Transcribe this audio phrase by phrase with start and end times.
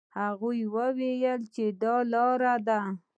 [0.17, 2.81] هغه وویل چې دلار دي.